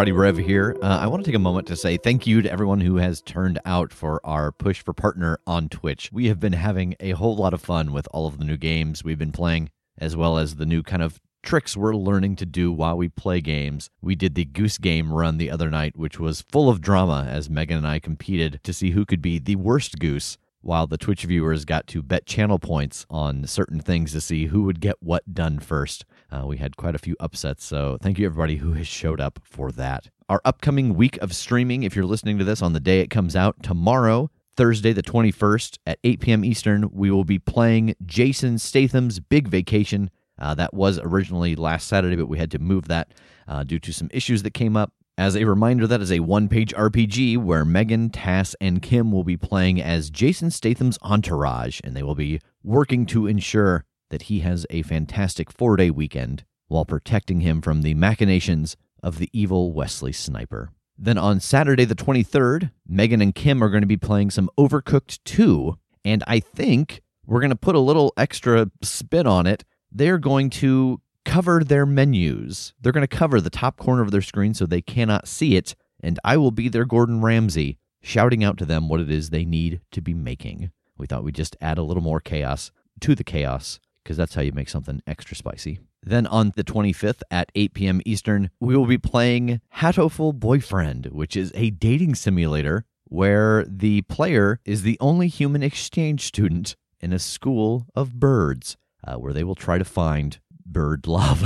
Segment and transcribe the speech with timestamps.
[0.00, 0.74] Everybody, Rev here.
[0.80, 3.20] Uh, I want to take a moment to say thank you to everyone who has
[3.20, 6.08] turned out for our push for partner on Twitch.
[6.10, 9.04] We have been having a whole lot of fun with all of the new games
[9.04, 12.72] we've been playing, as well as the new kind of tricks we're learning to do
[12.72, 13.90] while we play games.
[14.00, 17.50] We did the Goose Game run the other night, which was full of drama as
[17.50, 21.24] Megan and I competed to see who could be the worst goose while the Twitch
[21.24, 25.34] viewers got to bet channel points on certain things to see who would get what
[25.34, 26.04] done first.
[26.30, 29.40] Uh, we had quite a few upsets, so thank you everybody who has showed up
[29.44, 30.08] for that.
[30.28, 33.34] Our upcoming week of streaming, if you're listening to this on the day it comes
[33.34, 36.44] out, tomorrow, Thursday the 21st at 8 p.m.
[36.44, 40.10] Eastern, we will be playing Jason Statham's Big Vacation.
[40.38, 43.12] Uh, that was originally last Saturday, but we had to move that
[43.48, 44.92] uh, due to some issues that came up.
[45.20, 49.22] As a reminder, that is a one page RPG where Megan, Tass, and Kim will
[49.22, 54.40] be playing as Jason Statham's entourage, and they will be working to ensure that he
[54.40, 59.74] has a fantastic four day weekend while protecting him from the machinations of the evil
[59.74, 60.70] Wesley Sniper.
[60.96, 65.18] Then on Saturday, the 23rd, Megan and Kim are going to be playing some Overcooked
[65.26, 69.66] 2, and I think we're going to put a little extra spin on it.
[69.92, 72.74] They're going to cover their menus.
[72.80, 75.76] They're going to cover the top corner of their screen so they cannot see it,
[76.02, 79.44] and I will be their Gordon Ramsay, shouting out to them what it is they
[79.44, 80.72] need to be making.
[80.98, 84.42] We thought we'd just add a little more chaos to the chaos, because that's how
[84.42, 85.78] you make something extra spicy.
[86.02, 88.00] Then on the 25th at 8 p.m.
[88.04, 94.58] Eastern, we will be playing Hatoful Boyfriend, which is a dating simulator where the player
[94.64, 98.76] is the only human exchange student in a school of birds,
[99.06, 100.40] uh, where they will try to find
[100.72, 101.42] bird love.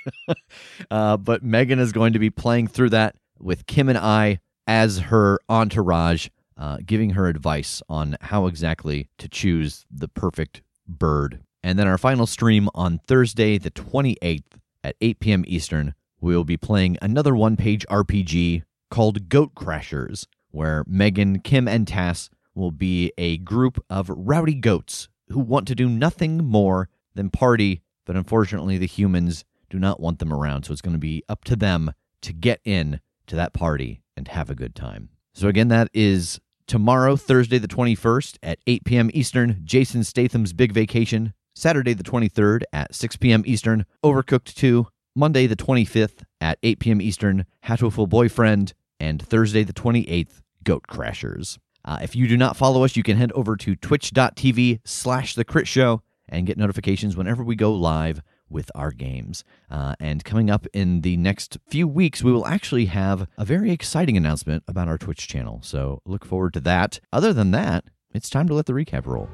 [0.90, 4.98] uh, but Megan is going to be playing through that with Kim and I as
[4.98, 11.40] her entourage, uh, giving her advice on how exactly to choose the perfect bird.
[11.62, 14.44] And then our final stream on Thursday, the 28th
[14.84, 15.44] at 8 p.m.
[15.46, 21.68] Eastern, we will be playing another one page RPG called Goat Crashers, where Megan, Kim,
[21.68, 26.88] and Tass will be a group of rowdy goats who want to do nothing more
[27.14, 30.64] than party, but unfortunately the humans do not want them around.
[30.64, 31.92] So it's going to be up to them
[32.22, 35.10] to get in to that party and have a good time.
[35.34, 39.10] So again, that is tomorrow, Thursday the 21st at 8 p.m.
[39.12, 41.34] Eastern, Jason Statham's Big Vacation.
[41.54, 43.42] Saturday the 23rd at 6 p.m.
[43.44, 44.86] Eastern, Overcooked 2.
[45.14, 47.02] Monday the 25th at 8 p.m.
[47.02, 48.72] Eastern, Hatoful Boyfriend.
[48.98, 51.58] And Thursday the 28th, Goat Crashers.
[51.84, 55.44] Uh, if you do not follow us, you can head over to twitch.tv slash the
[55.44, 59.44] crit show and get notifications whenever we go live with our games.
[59.70, 63.70] Uh, and coming up in the next few weeks, we will actually have a very
[63.70, 65.60] exciting announcement about our Twitch channel.
[65.62, 67.00] So look forward to that.
[67.12, 67.84] Other than that,
[68.14, 69.28] it's time to let the recap roll.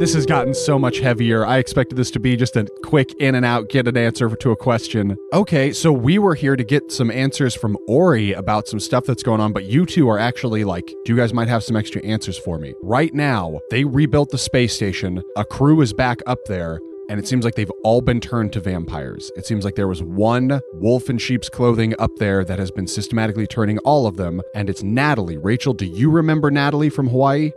[0.00, 1.44] This has gotten so much heavier.
[1.44, 4.50] I expected this to be just a quick in and out, get an answer to
[4.50, 5.14] a question.
[5.34, 9.22] Okay, so we were here to get some answers from Ori about some stuff that's
[9.22, 12.38] going on, but you two are actually like, you guys might have some extra answers
[12.38, 12.72] for me?
[12.82, 16.80] Right now, they rebuilt the space station, a crew is back up there.
[17.10, 19.30] And it seems like they've all been turned to vampires.
[19.36, 22.86] It seems like there was one wolf in sheep's clothing up there that has been
[22.86, 25.36] systematically turning all of them, and it's Natalie.
[25.36, 27.52] Rachel, do you remember Natalie from Hawaii?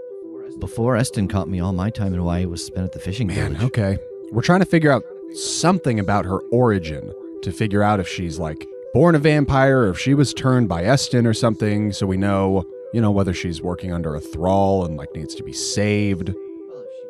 [0.63, 3.35] Before Eston caught me, all my time in Hawaii was spent at the fishing Man,
[3.55, 3.63] village.
[3.63, 3.97] okay.
[4.31, 7.11] We're trying to figure out something about her origin
[7.41, 10.85] to figure out if she's like born a vampire or if she was turned by
[10.85, 14.95] Eston or something, so we know, you know, whether she's working under a thrall and
[14.95, 16.33] like needs to be saved.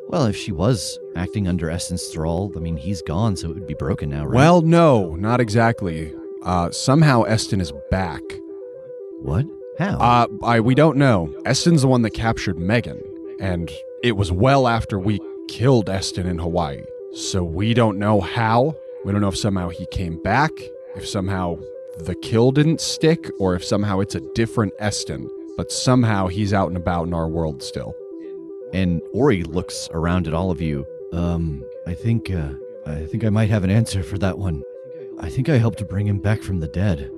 [0.08, 3.68] Well, if she was acting under Eston's thrall, I mean, he's gone, so it would
[3.68, 4.34] be broken now, right?
[4.34, 6.12] Well, no, not exactly.
[6.42, 8.22] Uh, somehow Eston is back.
[9.22, 9.46] what?
[9.78, 9.96] How?
[9.98, 11.32] Uh, I we don't know.
[11.46, 13.00] Eston's the one that captured Megan,
[13.40, 13.70] and
[14.02, 16.82] it was well after we killed Eston in Hawaii.
[17.14, 18.74] So we don't know how.
[19.04, 20.50] We don't know if somehow he came back,
[20.96, 21.58] if somehow
[21.98, 25.28] the kill didn't stick, or if somehow it's a different Eston.
[25.56, 27.94] But somehow he's out and about in our world still.
[28.72, 30.84] and Ori looks around at all of you.
[31.12, 32.50] Um, I think, uh,
[32.86, 34.62] I think I might have an answer for that one.
[35.20, 37.08] I think I helped to bring him back from the dead.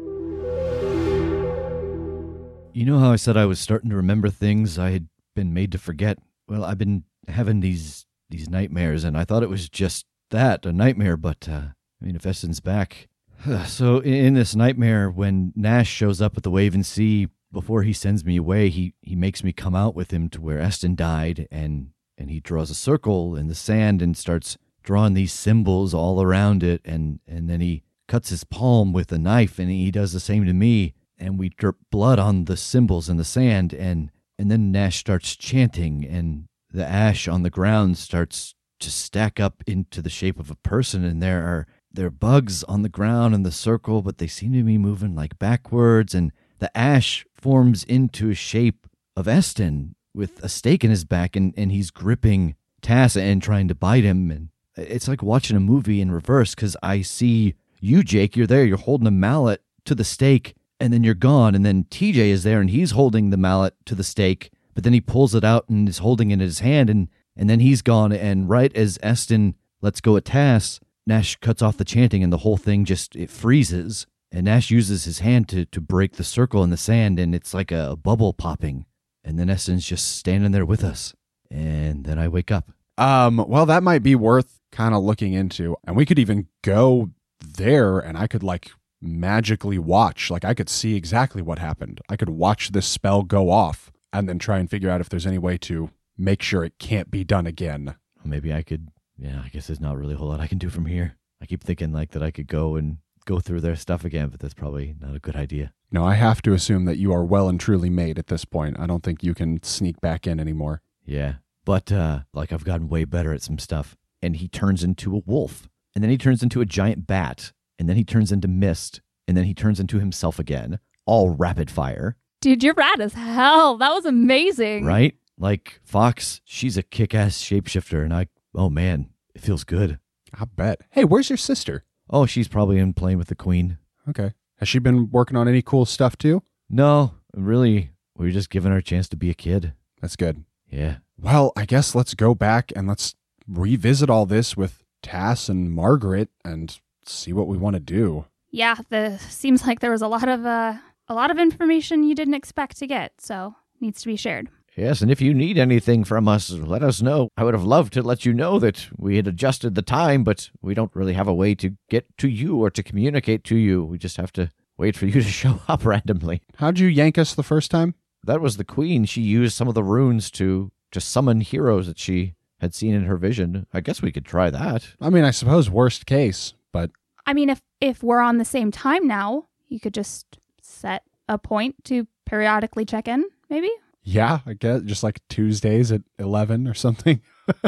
[2.75, 5.07] You know how I said I was starting to remember things I had
[5.37, 6.19] been made to forget?
[6.49, 10.73] Well, I've been having these these nightmares, and I thought it was just that, a
[10.73, 11.69] nightmare, but, uh,
[12.01, 13.09] I mean, if Eston's back.
[13.67, 17.83] So, in in this nightmare, when Nash shows up at the Wave and Sea, before
[17.83, 20.95] he sends me away, he, he makes me come out with him to where Eston
[20.97, 25.95] died, and, and he draws a circle in the sand and starts drawing these symbols
[25.95, 29.91] all around it, and, and then he cuts his palm with a knife, and he
[29.91, 33.73] does the same to me, and we drip blood on the symbols in the sand,
[33.73, 39.41] and, and then Nash starts chanting, and the ash on the ground starts to stack
[39.41, 42.91] up into the shape of a person, and there are there are bugs on the
[42.91, 47.25] ground in the circle, but they seem to be moving like backwards, and the ash
[47.35, 48.87] forms into a shape
[49.17, 53.69] of Eston with a stake in his back, and, and he's gripping Tassa and trying
[53.69, 54.31] to bite him.
[54.31, 58.65] And it's like watching a movie in reverse because I see you, Jake, you're there,
[58.65, 61.55] you're holding a mallet to the stake, and then you're gone.
[61.55, 64.93] And then TJ is there, and he's holding the mallet to the stake, but then
[64.93, 67.83] he pulls it out and is holding it in his hand, and, and then he's
[67.83, 68.13] gone.
[68.13, 72.39] And right as Eston lets go at Tass, Nash cuts off the chanting and the
[72.39, 74.07] whole thing just it freezes.
[74.33, 77.55] And Nash uses his hand to, to break the circle in the sand and it's
[77.55, 78.87] like a, bubble popping.
[79.23, 81.15] And then Eston's just standing there with us.
[81.51, 82.71] And then I wake up.
[82.99, 85.77] Um, well, that might be worth kind of looking into.
[85.85, 88.73] And we could even go there and I could like
[89.07, 90.31] magically watch.
[90.31, 92.01] Like I could see exactly what happened.
[92.09, 95.27] I could watch this spell go off and then try and figure out if there's
[95.27, 97.97] any way to make sure it can't be done again.
[98.25, 98.89] Maybe I could
[99.19, 101.17] yeah, I guess there's not really a whole lot I can do from here.
[101.41, 104.41] I keep thinking like that I could go and go through their stuff again, but
[104.41, 105.73] that's probably not a good idea.
[105.91, 108.79] No, I have to assume that you are well and truly made at this point.
[108.79, 110.83] I don't think you can sneak back in anymore.
[111.05, 111.35] Yeah.
[111.65, 113.97] But uh like I've gotten way better at some stuff.
[114.23, 115.69] And he turns into a wolf.
[115.95, 117.53] And then he turns into a giant bat.
[117.79, 119.01] And then he turns into mist.
[119.29, 120.79] And then he turns into himself again.
[121.05, 122.17] All rapid fire.
[122.41, 123.77] Dude, you're rad as hell.
[123.79, 124.85] That was amazing.
[124.85, 125.17] Right?
[125.39, 129.99] Like Fox, she's a kick ass shapeshifter, and I oh man, it feels good.
[130.39, 130.81] I bet.
[130.91, 131.85] Hey, where's your sister?
[132.09, 133.79] Oh, she's probably in playing with the queen.
[134.09, 134.33] Okay.
[134.59, 136.43] Has she been working on any cool stuff too?
[136.71, 139.75] No, really, we were just giving her a chance to be a kid.
[140.01, 140.45] That's good.
[140.71, 140.99] Yeah.
[141.19, 143.15] Well, I guess let's go back and let's
[143.47, 146.79] revisit all this with Tass and Margaret and
[147.13, 148.27] see what we want to do.
[148.51, 150.75] Yeah, the seems like there was a lot of uh
[151.09, 154.49] a lot of information you didn't expect to get, so needs to be shared.
[154.77, 157.31] Yes, and if you need anything from us, let us know.
[157.37, 160.51] I would have loved to let you know that we had adjusted the time, but
[160.61, 163.83] we don't really have a way to get to you or to communicate to you.
[163.85, 166.43] We just have to wait for you to show up randomly.
[166.57, 167.95] How'd you yank us the first time?
[168.23, 169.07] That was the queen.
[169.07, 173.05] She used some of the runes to to summon heroes that she had seen in
[173.05, 173.67] her vision.
[173.73, 174.89] I guess we could try that.
[175.01, 176.91] I mean, I suppose worst case, but
[177.27, 181.39] I mean, if if we're on the same time now, you could just set a
[181.39, 183.71] point to periodically check in, maybe.
[184.03, 187.21] yeah, I guess just like Tuesdays at 11 or something.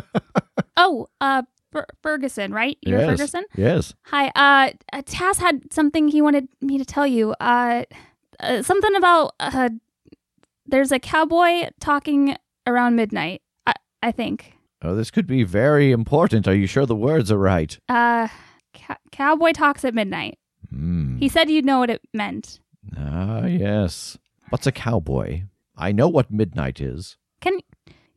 [0.80, 2.78] Oh, uh, Fer- Ferguson, right?
[2.82, 3.10] You're yes.
[3.10, 3.44] Ferguson.
[3.56, 3.94] Yes.
[4.04, 4.28] Hi.
[4.28, 7.34] Uh, uh, Tass had something he wanted me to tell you.
[7.40, 7.82] Uh,
[8.38, 9.70] uh something about uh,
[10.66, 13.42] there's a cowboy talking around midnight.
[13.66, 14.52] I I think.
[14.80, 16.46] Oh, this could be very important.
[16.46, 17.76] Are you sure the words are right?
[17.88, 18.28] Uh,
[18.88, 20.38] ca- cowboy talks at midnight.
[20.70, 21.18] Hmm.
[21.18, 22.60] He said you'd know what it meant.
[22.96, 24.18] Ah, yes.
[24.50, 25.42] What's a cowboy?
[25.76, 27.16] I know what midnight is.
[27.40, 27.60] Can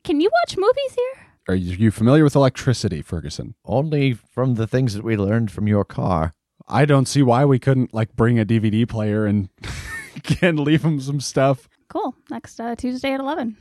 [0.02, 1.26] can you watch movies here?
[1.48, 3.54] Are you you familiar with electricity, Ferguson?
[3.64, 6.34] Only from the things that we learned from your car.
[6.68, 9.48] I don't see why we couldn't like bring a DVD player and
[10.22, 11.68] can leave him some stuff.
[11.88, 12.14] Cool.
[12.30, 13.56] Next uh, Tuesday at eleven.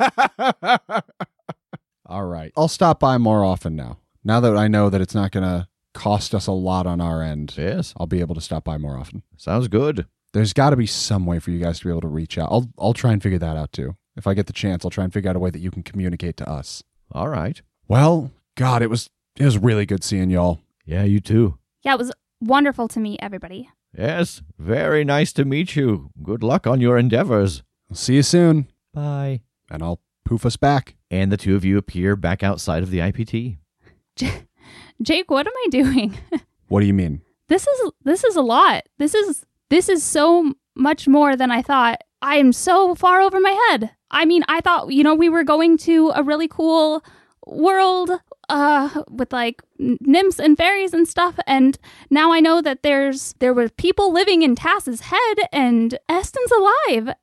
[2.05, 2.51] All right.
[2.57, 3.99] I'll stop by more often now.
[4.23, 7.21] Now that I know that it's not going to cost us a lot on our
[7.21, 7.93] end, Yes.
[7.97, 9.23] I'll be able to stop by more often.
[9.37, 10.05] Sounds good.
[10.33, 12.49] There's got to be some way for you guys to be able to reach out.
[12.51, 13.95] I'll I'll try and figure that out too.
[14.15, 15.83] If I get the chance, I'll try and figure out a way that you can
[15.83, 16.83] communicate to us.
[17.11, 17.61] All right.
[17.87, 20.59] Well, God, it was it was really good seeing y'all.
[20.85, 21.57] Yeah, you too.
[21.83, 23.69] Yeah, it was wonderful to meet everybody.
[23.97, 26.11] Yes, very nice to meet you.
[26.23, 27.61] Good luck on your endeavors.
[27.89, 29.41] I'll see you soon, Bye.
[29.69, 30.95] and I'll poof us back.
[31.09, 33.57] And the two of you appear back outside of the IPT.
[35.01, 36.17] Jake, what am I doing?
[36.67, 37.21] What do you mean?
[37.49, 38.83] this is this is a lot.
[38.97, 41.99] This is this is so much more than I thought.
[42.21, 43.91] I am so far over my head.
[44.09, 47.03] I mean, I thought, you know, we were going to a really cool
[47.45, 48.11] world
[48.47, 51.77] uh with like nymphs and fairies and stuff and
[52.09, 57.15] now I know that there's there were people living in Tass's head and Eston's alive.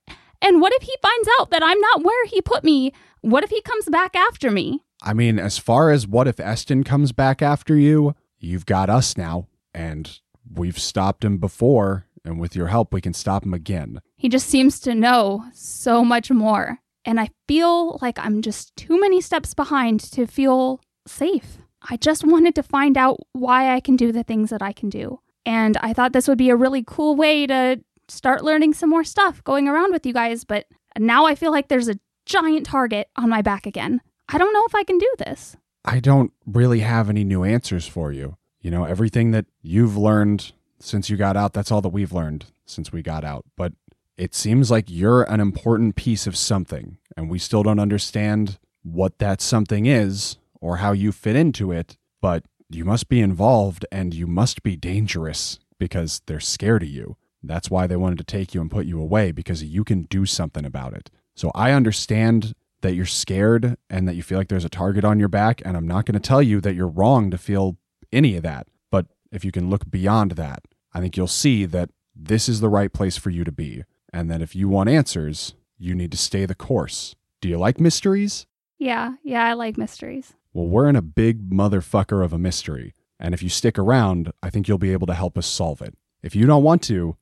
[0.43, 2.93] And what if he finds out that I'm not where he put me?
[3.23, 4.85] What if he comes back after me?
[5.03, 9.17] I mean, as far as what if Eston comes back after you, you've got us
[9.17, 10.21] now, and
[10.53, 14.01] we've stopped him before, and with your help, we can stop him again.
[14.17, 16.81] He just seems to know so much more.
[17.05, 21.59] And I feel like I'm just too many steps behind to feel safe.
[21.89, 24.91] I just wanted to find out why I can do the things that I can
[24.91, 25.21] do.
[25.47, 29.05] And I thought this would be a really cool way to start learning some more
[29.05, 30.45] stuff going around with you guys.
[30.45, 30.67] But
[30.99, 34.01] now I feel like there's a giant target on my back again.
[34.29, 35.57] I don't know if I can do this.
[35.85, 38.37] I don't really have any new answers for you.
[38.61, 42.47] You know, everything that you've learned since you got out, that's all that we've learned
[42.67, 43.45] since we got out.
[43.57, 43.73] But
[44.17, 49.19] it seems like you're an important piece of something, and we still don't understand what
[49.19, 51.97] that something is or how you fit into it.
[52.21, 57.17] But you must be involved and you must be dangerous because they're scared of you.
[57.43, 60.27] That's why they wanted to take you and put you away because you can do
[60.27, 61.11] something about it.
[61.35, 65.19] So I understand that you're scared and that you feel like there's a target on
[65.19, 65.61] your back.
[65.65, 67.77] And I'm not going to tell you that you're wrong to feel
[68.13, 68.69] any of that.
[68.91, 72.69] But if you can look beyond that, I think you'll see that this is the
[72.69, 73.85] right place for you to be.
[74.13, 77.15] And that if you want answers, you need to stay the course.
[77.41, 78.47] Do you like mysteries?
[78.79, 80.35] Yeah, yeah, I like mysteries.
[80.53, 82.95] Well, we're in a big motherfucker of a mystery.
[83.21, 85.95] And if you stick around, I think you'll be able to help us solve it.
[86.23, 87.17] If you don't want to,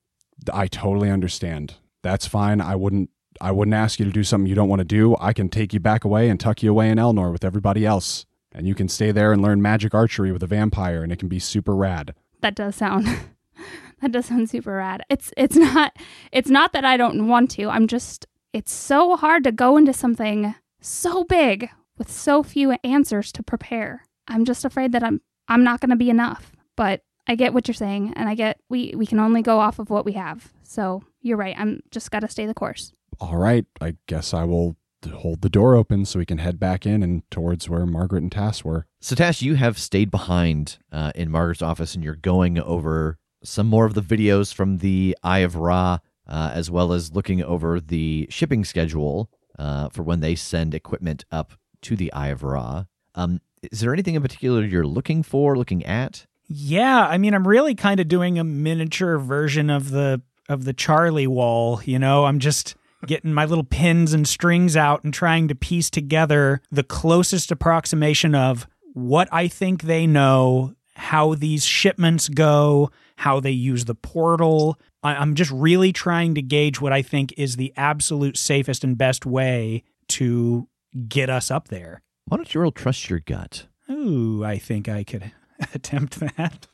[0.53, 1.75] I totally understand.
[2.03, 2.61] That's fine.
[2.61, 3.11] I wouldn't
[3.41, 5.17] I wouldn't ask you to do something you don't want to do.
[5.21, 8.27] I can take you back away and tuck you away in Elnor with everybody else.
[8.53, 11.29] And you can stay there and learn magic archery with a vampire and it can
[11.29, 12.15] be super rad.
[12.41, 13.07] that does sound
[14.01, 15.03] that does sound super rad.
[15.11, 15.93] It's it's not
[16.33, 17.69] it's not that I don't want to.
[17.69, 23.33] I'm just it's so hard to go into something so big with so few answers
[23.33, 24.05] to prepare.
[24.29, 26.53] I'm just afraid that I'm I'm not going to be enough.
[26.77, 29.79] But I get what you're saying and I get we we can only go off
[29.79, 30.53] of what we have.
[30.63, 31.55] So, you're right.
[31.59, 32.93] I'm just got to stay the course.
[33.21, 36.85] All right, I guess I will hold the door open so we can head back
[36.85, 38.87] in and towards where Margaret and Tass were.
[39.01, 43.69] So, Tass, you have stayed behind uh, in Margaret's office and you're going over some
[43.69, 47.81] more of the videos from the Eye of Ra, uh, as well as looking over
[47.81, 52.85] the shipping schedule uh, for when they send equipment up to the Eye of Ra.
[53.15, 56.27] Um, is there anything in particular you're looking for, looking at?
[56.49, 60.73] Yeah, I mean, I'm really kind of doing a miniature version of the of the
[60.73, 61.81] Charlie wall.
[61.85, 65.91] You know, I'm just getting my little pins and strings out and trying to piece
[65.91, 73.41] together the closest approximation of what I think they know, how these shipments go, how
[73.41, 74.79] they use the portal.
[75.03, 78.97] I- I'm just really trying to gauge what I think is the absolute safest and
[78.99, 80.69] best way to
[81.09, 82.03] get us up there.
[82.27, 83.67] Why don't you all trust your gut?
[83.91, 85.31] Ooh, I think I could
[85.75, 86.67] attempt that.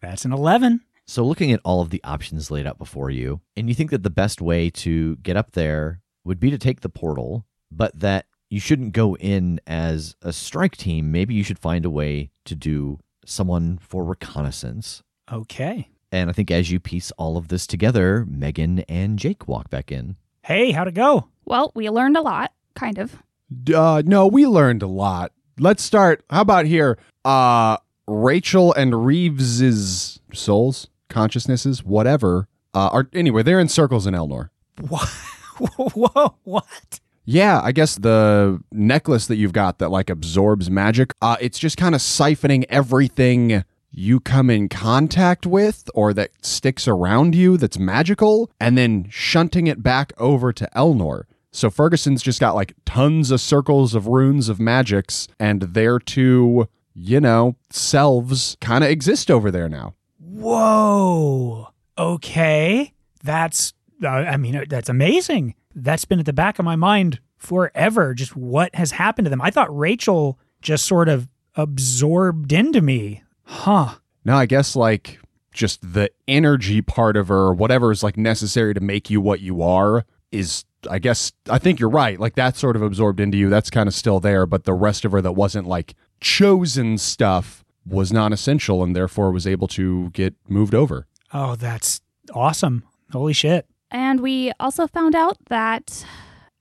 [0.00, 0.80] That's an 11.
[1.12, 4.02] So, looking at all of the options laid out before you, and you think that
[4.02, 8.24] the best way to get up there would be to take the portal, but that
[8.48, 11.12] you shouldn't go in as a strike team.
[11.12, 15.02] Maybe you should find a way to do someone for reconnaissance.
[15.30, 15.90] Okay.
[16.10, 19.92] And I think as you piece all of this together, Megan and Jake walk back
[19.92, 20.16] in.
[20.44, 21.28] Hey, how'd it go?
[21.44, 23.22] Well, we learned a lot, kind of.
[23.70, 25.32] Uh, no, we learned a lot.
[25.58, 26.24] Let's start.
[26.30, 26.96] How about here?
[27.22, 27.76] Uh,
[28.08, 32.48] Rachel and Reeves's souls, consciousnesses, whatever.
[32.74, 33.42] Uh, are anyway.
[33.42, 34.48] They're in circles in Elnor.
[34.88, 35.08] What?
[35.58, 37.00] Whoa, what?
[37.24, 41.76] Yeah, I guess the necklace that you've got that like absorbs magic, uh, it's just
[41.76, 47.78] kind of siphoning everything you come in contact with or that sticks around you that's
[47.78, 51.24] magical and then shunting it back over to Elnor.
[51.52, 56.68] So Ferguson's just got like tons of circles of runes of magics and their two,
[56.94, 59.94] you know, selves kind of exist over there now.
[60.32, 61.68] Whoa.
[61.98, 62.92] Okay.
[63.22, 65.54] That's, uh, I mean, uh, that's amazing.
[65.74, 69.42] That's been at the back of my mind forever, just what has happened to them.
[69.42, 73.22] I thought Rachel just sort of absorbed into me.
[73.44, 73.96] Huh.
[74.24, 75.18] No, I guess like
[75.52, 79.62] just the energy part of her, whatever is like necessary to make you what you
[79.62, 82.18] are, is I guess I think you're right.
[82.18, 83.50] Like that's sort of absorbed into you.
[83.50, 87.64] That's kind of still there, but the rest of her that wasn't like chosen stuff
[87.86, 91.06] was non-essential and therefore was able to get moved over.
[91.32, 92.00] Oh, that's
[92.34, 92.84] awesome.
[93.12, 93.66] Holy shit.
[93.90, 96.04] And we also found out that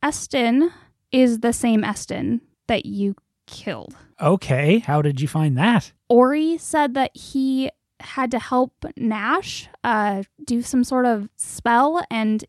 [0.03, 0.71] Eston
[1.11, 3.15] is the same Eston that you
[3.47, 3.95] killed.
[4.21, 5.91] Okay, how did you find that?
[6.09, 12.43] Ori said that he had to help Nash uh, do some sort of spell, and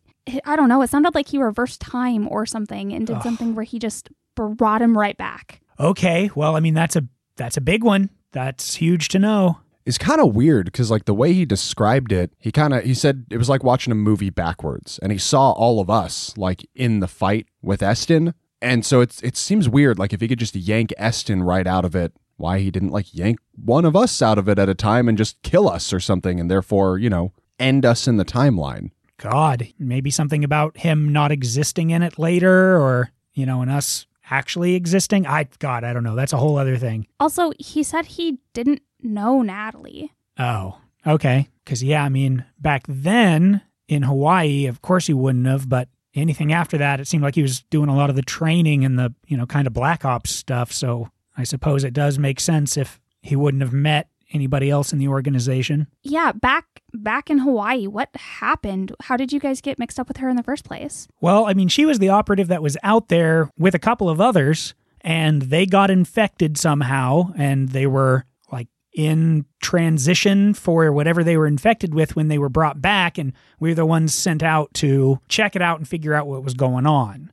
[0.45, 3.23] I don't know, it sounded like he reversed time or something and did Ugh.
[3.23, 5.61] something where he just brought him right back.
[5.79, 7.03] Okay, well, I mean that's a
[7.35, 8.09] that's a big one.
[8.33, 9.59] That's huge to know.
[9.85, 12.93] It's kind of weird because like the way he described it, he kind of he
[12.93, 16.67] said it was like watching a movie backwards, and he saw all of us like
[16.73, 19.99] in the fight with Eston, and so it's it seems weird.
[19.99, 23.13] Like if he could just yank Eston right out of it, why he didn't like
[23.13, 25.99] yank one of us out of it at a time and just kill us or
[25.99, 28.91] something, and therefore you know end us in the timeline.
[29.17, 34.05] God, maybe something about him not existing in it later, or you know, and us
[34.29, 35.25] actually existing.
[35.27, 36.15] I God, I don't know.
[36.15, 37.07] That's a whole other thing.
[37.19, 40.11] Also, he said he didn't know Natalie.
[40.37, 41.49] Oh, okay.
[41.63, 45.69] Because yeah, I mean, back then in Hawaii, of course he wouldn't have.
[45.69, 48.85] But anything after that, it seemed like he was doing a lot of the training
[48.85, 50.71] and the you know kind of black ops stuff.
[50.71, 54.99] So I suppose it does make sense if he wouldn't have met anybody else in
[54.99, 55.87] the organization.
[56.01, 58.93] Yeah, back back in Hawaii, what happened?
[59.01, 61.07] How did you guys get mixed up with her in the first place?
[61.21, 64.19] Well, I mean, she was the operative that was out there with a couple of
[64.19, 71.37] others, and they got infected somehow, and they were like in transition for whatever they
[71.37, 74.73] were infected with when they were brought back, and we were the ones sent out
[74.75, 77.31] to check it out and figure out what was going on.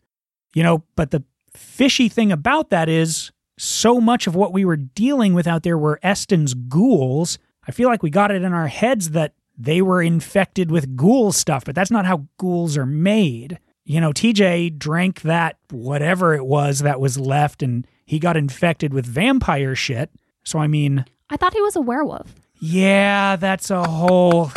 [0.55, 1.23] You know, but the
[1.55, 3.31] fishy thing about that is
[3.61, 7.39] so much of what we were dealing with out there were Eston's ghouls.
[7.69, 11.31] I feel like we got it in our heads that they were infected with ghoul
[11.33, 13.59] stuff, but that's not how ghouls are made.
[13.85, 18.95] You know, TJ drank that whatever it was that was left and he got infected
[18.95, 20.11] with vampire shit.
[20.43, 22.35] So, I mean, I thought he was a werewolf.
[22.61, 24.53] yeah, that's a whole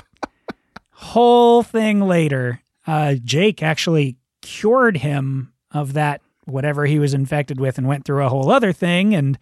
[0.91, 2.61] whole thing later.
[2.87, 8.23] Uh, Jake actually cured him of that whatever he was infected with and went through
[8.23, 9.37] a whole other thing and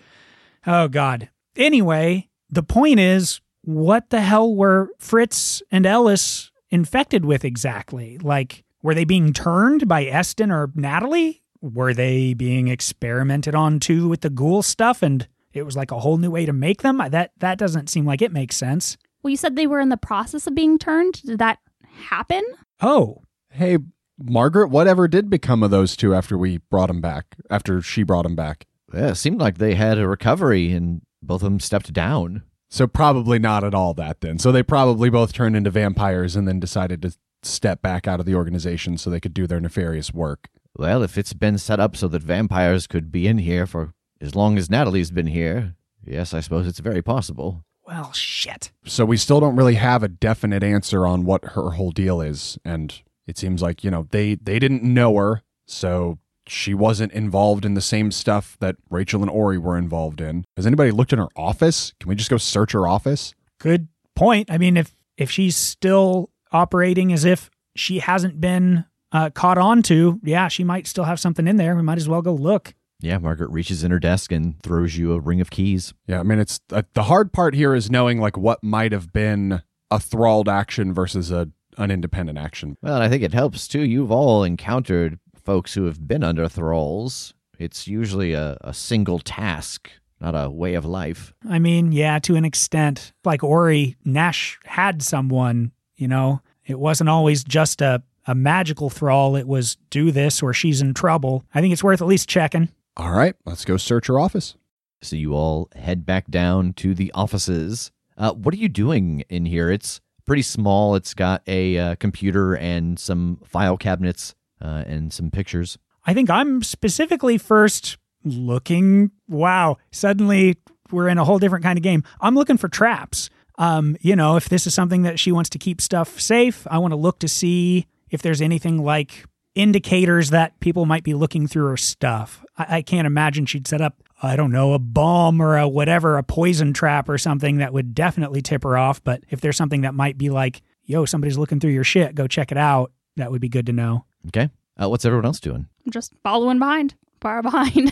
[0.65, 1.29] oh god.
[1.55, 8.17] Anyway, the point is what the hell were Fritz and Ellis infected with exactly?
[8.17, 11.43] Like were they being turned by Eston or Natalie?
[11.61, 15.99] Were they being experimented on too with the ghoul stuff and it was like a
[15.99, 16.97] whole new way to make them?
[17.09, 18.97] That that doesn't seem like it makes sense.
[19.21, 21.21] Well, you said they were in the process of being turned.
[21.21, 22.43] Did that happen?
[22.81, 23.79] Oh, Hey,
[24.19, 27.36] Margaret, whatever did become of those two after we brought them back?
[27.50, 28.65] After she brought them back?
[28.93, 32.43] Yeah, it seemed like they had a recovery and both of them stepped down.
[32.69, 34.39] So probably not at all that then.
[34.39, 38.26] So they probably both turned into vampires and then decided to step back out of
[38.26, 40.50] the organization so they could do their nefarious work.
[40.78, 44.36] Well, if it's been set up so that vampires could be in here for as
[44.36, 47.65] long as Natalie's been here, yes, I suppose it's very possible.
[47.86, 48.71] well, shit.
[48.86, 52.58] So we still don't really have a definite answer on what her whole deal is
[52.63, 57.65] and it seems like, you know, they they didn't know her, so she wasn't involved
[57.65, 60.43] in the same stuff that Rachel and Ori were involved in.
[60.57, 61.93] Has anybody looked in her office?
[61.99, 63.34] Can we just go search her office?
[63.60, 64.51] Good point.
[64.51, 69.81] I mean, if if she's still operating as if she hasn't been uh, caught on
[69.84, 71.75] to, yeah, she might still have something in there.
[71.75, 72.73] We might as well go look.
[72.99, 75.93] Yeah, Margaret reaches in her desk and throws you a ring of keys.
[76.07, 79.12] Yeah, I mean, it's uh, the hard part here is knowing like what might have
[79.12, 82.77] been a thralled action versus a an independent action.
[82.81, 83.81] Well, and I think it helps too.
[83.81, 87.34] You've all encountered folks who have been under thralls.
[87.57, 91.34] It's usually a, a single task, not a way of life.
[91.47, 93.13] I mean, yeah, to an extent.
[93.23, 99.36] Like Ori, Nash had someone, you know, it wasn't always just a, a magical thrall.
[99.36, 101.43] It was do this or she's in trouble.
[101.53, 102.69] I think it's worth at least checking.
[102.97, 104.55] All right, let's go search her office.
[105.01, 107.91] So you all head back down to the offices.
[108.17, 109.71] Uh, what are you doing in here?
[109.71, 109.99] It's
[110.32, 110.96] pretty small.
[110.96, 115.78] It's got a uh, computer and some file cabinets uh, and some pictures.
[116.06, 119.12] I think I'm specifically first looking.
[119.28, 120.56] Wow, suddenly
[120.89, 122.06] we're in a whole different kind of game.
[122.22, 123.30] I'm looking for traps.
[123.58, 126.78] Um, you know, if this is something that she wants to keep stuff safe, I
[126.78, 131.47] want to look to see if there's anything like indicators that people might be looking
[131.47, 132.43] through her stuff.
[132.57, 136.17] I, I can't imagine she'd set up, I don't know, a bomb or a whatever,
[136.17, 139.03] a poison trap or something that would definitely tip her off.
[139.03, 142.27] But if there's something that might be like, yo, somebody's looking through your shit, go
[142.27, 144.05] check it out, that would be good to know.
[144.27, 144.49] Okay.
[144.81, 145.67] Uh, what's everyone else doing?
[145.85, 147.91] I'm just following behind, far behind.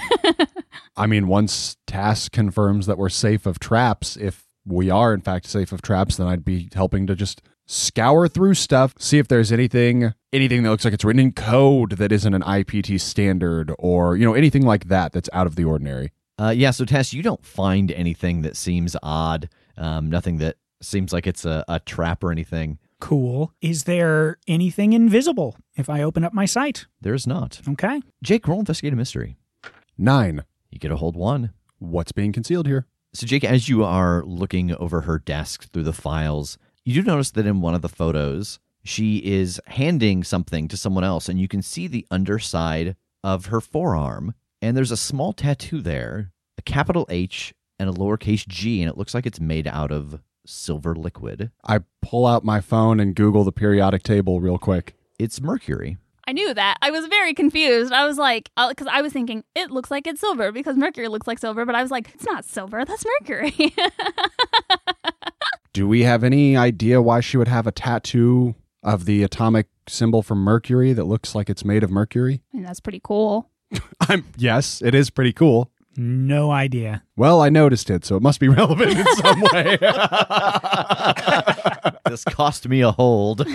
[0.98, 5.46] I mean, once Tass confirms that we're safe of traps, if we are in fact
[5.46, 9.52] safe of traps, then I'd be helping to just scour through stuff, see if there's
[9.52, 14.16] anything anything that looks like it's written in code that isn't an IPT standard or,
[14.16, 16.12] you know, anything like that that's out of the ordinary.
[16.40, 21.12] Uh, yeah, so Tass, you don't find anything that seems odd, um, nothing that seems
[21.12, 22.80] like it's a, a trap or anything.
[23.02, 23.54] Cool.
[23.62, 26.86] Is there anything invisible if I open up my sight?
[27.02, 27.62] There's not.
[27.68, 28.02] Okay.
[28.24, 29.38] Jake, roll investigate a mystery.
[29.98, 30.44] Nine.
[30.70, 31.52] You get a hold one.
[31.80, 32.88] What's being concealed here?
[33.14, 37.32] So, Jake, as you are looking over her desk through the files, you do notice
[37.32, 41.48] that in one of the photos, she is handing something to someone else, and you
[41.48, 44.34] can see the underside of her forearm.
[44.62, 48.98] And there's a small tattoo there, a capital H and a lowercase g, and it
[48.98, 51.52] looks like it's made out of silver liquid.
[51.66, 54.96] I pull out my phone and Google the periodic table real quick.
[55.18, 55.98] It's mercury.
[56.28, 56.78] I knew that.
[56.82, 57.92] I was very confused.
[57.92, 61.08] I was like, uh, because I was thinking it looks like it's silver because mercury
[61.08, 62.86] looks like silver, but I was like, it's not silver.
[62.86, 63.56] That's mercury.
[65.74, 70.22] Do we have any idea why she would have a tattoo of the atomic symbol
[70.22, 72.42] for Mercury that looks like it's made of mercury?
[72.54, 73.50] I mean, that's pretty cool.
[74.02, 75.72] I'm yes, it is pretty cool.
[75.98, 77.04] No idea.
[77.18, 79.78] Well, I noticed it, so it must be relevant in some way.
[82.08, 83.46] this cost me a hold.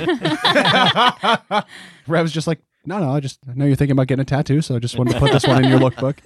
[2.06, 4.60] Rev's just like, no, no, I just I know you're thinking about getting a tattoo,
[4.60, 6.18] so I just wanted to put this one in your lookbook.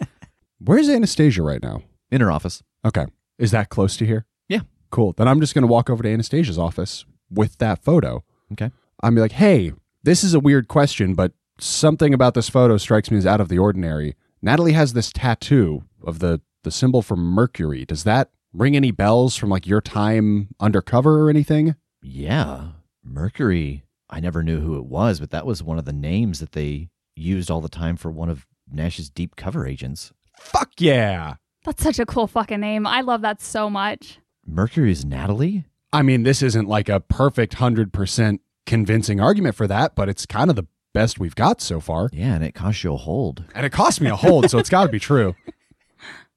[0.58, 1.82] Where's Anastasia right now?
[2.10, 2.62] in her office.
[2.84, 3.06] Okay.
[3.38, 4.26] Is that close to here?
[4.48, 4.60] Yeah.
[4.90, 5.12] Cool.
[5.12, 8.24] Then I'm just going to walk over to Anastasia's office with that photo.
[8.52, 8.70] Okay.
[9.02, 13.10] I'm be like, hey, this is a weird question, but something about this photo strikes
[13.10, 14.16] me as out of the ordinary.
[14.42, 17.84] Natalie has this tattoo of the the symbol for Mercury.
[17.84, 21.76] Does that ring any bells from like your time undercover or anything?
[22.02, 22.68] Yeah.
[23.04, 23.84] Mercury.
[24.10, 26.88] I never knew who it was, but that was one of the names that they
[27.14, 30.12] used all the time for one of Nash's deep cover agents.
[30.38, 31.34] Fuck yeah.
[31.64, 32.86] That's such a cool fucking name.
[32.86, 34.18] I love that so much.
[34.46, 35.64] Mercury is Natalie?
[35.92, 40.50] I mean, this isn't like a perfect 100% convincing argument for that, but it's kind
[40.50, 42.10] of the best we've got so far.
[42.12, 43.44] Yeah, and it cost you a hold.
[43.54, 45.34] And it cost me a hold, so it's got to be true.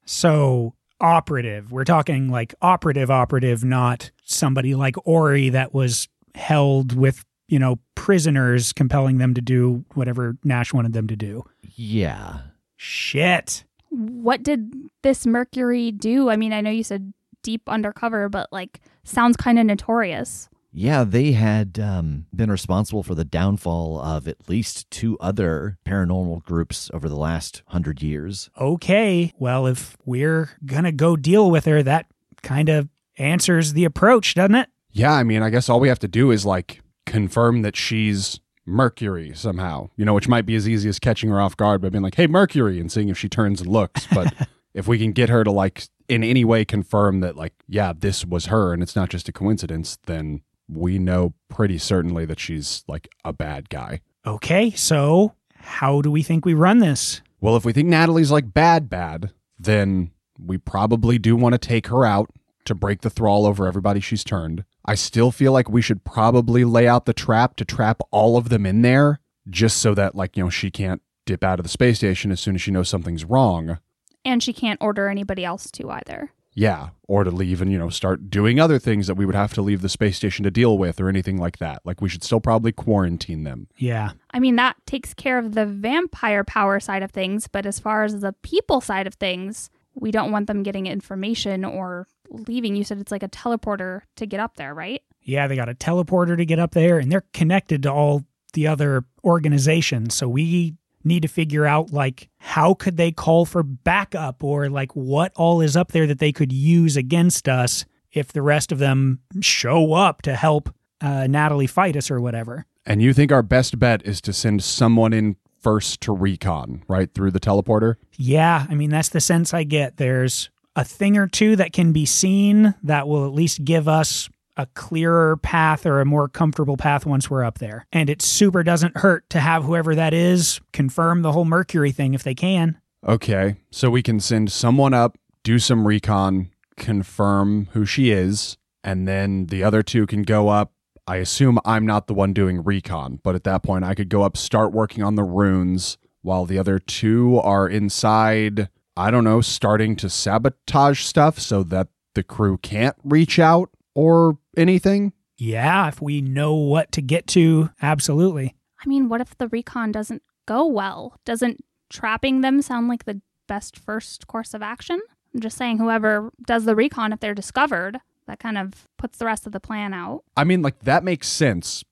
[0.03, 1.71] So, operative.
[1.71, 7.79] We're talking like operative, operative, not somebody like Ori that was held with, you know,
[7.95, 11.45] prisoners, compelling them to do whatever Nash wanted them to do.
[11.61, 12.39] Yeah.
[12.75, 13.63] Shit.
[13.89, 16.29] What did this Mercury do?
[16.29, 17.13] I mean, I know you said
[17.43, 20.49] deep undercover, but like sounds kind of notorious.
[20.73, 26.43] Yeah, they had um, been responsible for the downfall of at least two other paranormal
[26.43, 28.49] groups over the last hundred years.
[28.59, 29.33] Okay.
[29.37, 32.05] Well, if we're going to go deal with her, that
[32.41, 34.69] kind of answers the approach, doesn't it?
[34.91, 38.39] Yeah, I mean, I guess all we have to do is like confirm that she's
[38.65, 41.89] Mercury somehow, you know, which might be as easy as catching her off guard by
[41.89, 44.07] being like, hey, Mercury, and seeing if she turns and looks.
[44.07, 44.33] But
[44.73, 48.25] if we can get her to like in any way confirm that, like, yeah, this
[48.25, 52.83] was her and it's not just a coincidence, then we know pretty certainly that she's
[52.87, 54.01] like a bad guy.
[54.25, 54.71] Okay.
[54.71, 57.21] So, how do we think we run this?
[57.39, 61.87] Well, if we think Natalie's like bad, bad, then we probably do want to take
[61.87, 62.31] her out
[62.65, 64.63] to break the thrall over everybody she's turned.
[64.85, 68.49] I still feel like we should probably lay out the trap to trap all of
[68.49, 71.69] them in there just so that, like, you know, she can't dip out of the
[71.69, 73.79] space station as soon as she knows something's wrong.
[74.23, 76.31] And she can't order anybody else to either.
[76.53, 79.53] Yeah, or to leave and, you know, start doing other things that we would have
[79.53, 81.81] to leave the space station to deal with or anything like that.
[81.85, 83.67] Like, we should still probably quarantine them.
[83.77, 84.11] Yeah.
[84.31, 88.03] I mean, that takes care of the vampire power side of things, but as far
[88.03, 92.75] as the people side of things, we don't want them getting information or leaving.
[92.75, 95.01] You said it's like a teleporter to get up there, right?
[95.21, 98.67] Yeah, they got a teleporter to get up there, and they're connected to all the
[98.67, 100.15] other organizations.
[100.15, 104.95] So we need to figure out like how could they call for backup or like
[104.95, 108.79] what all is up there that they could use against us if the rest of
[108.79, 112.65] them show up to help uh, Natalie fight us or whatever.
[112.85, 117.13] And you think our best bet is to send someone in first to recon, right?
[117.13, 117.95] Through the teleporter?
[118.17, 119.97] Yeah, I mean that's the sense I get.
[119.97, 124.29] There's a thing or two that can be seen that will at least give us
[124.57, 127.85] a clearer path or a more comfortable path once we're up there.
[127.91, 132.13] And it super doesn't hurt to have whoever that is confirm the whole Mercury thing
[132.13, 132.79] if they can.
[133.07, 139.07] Okay, so we can send someone up, do some recon, confirm who she is, and
[139.07, 140.73] then the other two can go up.
[141.07, 144.21] I assume I'm not the one doing recon, but at that point I could go
[144.21, 149.41] up, start working on the runes, while the other two are inside, I don't know,
[149.41, 155.13] starting to sabotage stuff so that the crew can't reach out or anything.
[155.37, 158.55] Yeah, if we know what to get to, absolutely.
[158.83, 161.19] I mean, what if the recon doesn't go well?
[161.25, 164.99] Doesn't trapping them sound like the best first course of action?
[165.33, 169.25] I'm just saying, whoever does the recon, if they're discovered, that kind of puts the
[169.25, 170.23] rest of the plan out.
[170.35, 171.83] I mean, like that makes sense,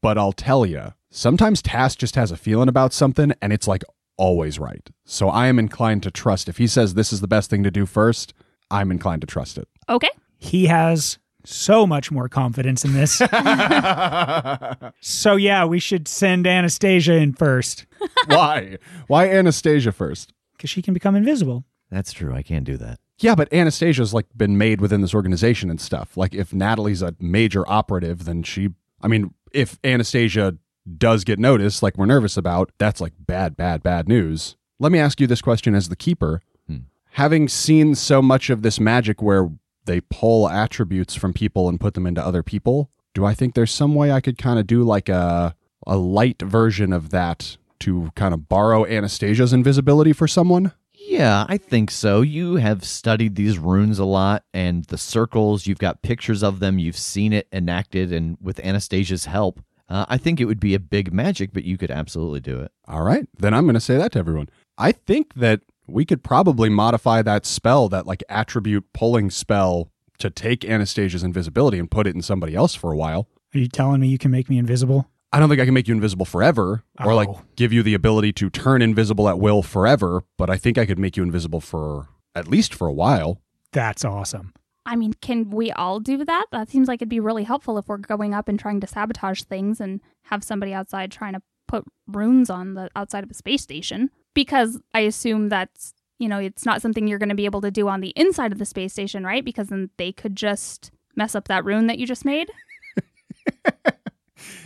[0.00, 3.82] but I'll tell you, sometimes Tass just has a feeling about something and it's like
[4.16, 4.88] always right.
[5.04, 6.48] So I am inclined to trust.
[6.48, 8.32] If he says this is the best thing to do first,
[8.70, 9.68] I'm inclined to trust it.
[9.88, 10.10] Okay.
[10.38, 13.16] He has so much more confidence in this.
[15.00, 17.86] so yeah, we should send Anastasia in first
[18.26, 18.78] Why?
[19.06, 20.32] Why Anastasia first?
[20.56, 21.64] because she can become invisible.
[21.90, 22.34] That's true.
[22.34, 22.98] I can't do that.
[23.18, 26.16] Yeah, but Anastasia's like been made within this organization and stuff.
[26.16, 28.70] Like if Natalie's a major operative, then she
[29.02, 30.56] I mean, if Anastasia
[30.96, 34.56] does get noticed, like we're nervous about, that's like bad, bad, bad news.
[34.78, 36.40] Let me ask you this question as the keeper.
[36.66, 36.78] Hmm.
[37.12, 39.50] Having seen so much of this magic where
[39.84, 43.72] they pull attributes from people and put them into other people, do I think there's
[43.72, 45.54] some way I could kind of do like a
[45.86, 50.72] a light version of that to kind of borrow Anastasia's invisibility for someone?
[50.94, 52.22] Yeah, I think so.
[52.22, 56.78] You have studied these runes a lot and the circles, you've got pictures of them,
[56.78, 60.80] you've seen it enacted, and with Anastasia's help, uh, I think it would be a
[60.80, 62.72] big magic, but you could absolutely do it.
[62.88, 64.48] All right, then I'm going to say that to everyone.
[64.78, 70.30] I think that we could probably modify that spell, that like attribute pulling spell, to
[70.30, 73.28] take Anastasia's invisibility and put it in somebody else for a while.
[73.54, 75.08] Are you telling me you can make me invisible?
[75.32, 77.42] I don't think I can make you invisible forever or like Oh.
[77.56, 80.98] give you the ability to turn invisible at will forever, but I think I could
[80.98, 83.40] make you invisible for at least for a while.
[83.72, 84.52] That's awesome.
[84.86, 86.46] I mean, can we all do that?
[86.52, 89.42] That seems like it'd be really helpful if we're going up and trying to sabotage
[89.42, 93.62] things and have somebody outside trying to put runes on the outside of a space
[93.62, 94.10] station.
[94.34, 97.70] Because I assume that's, you know, it's not something you're going to be able to
[97.70, 99.44] do on the inside of the space station, right?
[99.44, 102.50] Because then they could just mess up that rune that you just made.